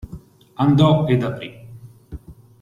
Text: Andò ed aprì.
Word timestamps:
Andò 0.63 1.05
ed 1.09 1.21
aprì. 1.21 1.49